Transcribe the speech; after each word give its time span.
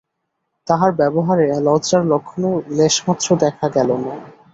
তাহার 0.67 0.91
ব্যবহারে 0.93 1.45
লজ্জার 1.59 2.03
লক্ষণও 2.05 2.53
লেশমাত্র 2.77 3.27
দেখা 3.43 3.67
গেল 3.75 3.89
না। 3.97 4.13